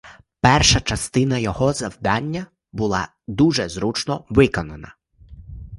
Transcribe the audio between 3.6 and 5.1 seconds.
зручно виконана.